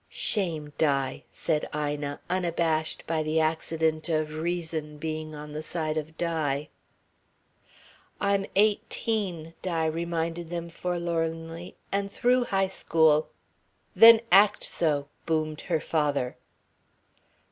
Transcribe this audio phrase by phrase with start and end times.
[0.09, 6.17] "Shame, Di," said Ina, unabashed by the accident of reason being on the side of
[6.17, 6.69] Di.
[8.19, 13.29] "I'm eighteen," Di reminded them forlornly, "and through high school."
[13.95, 16.35] "Then act so," boomed her father.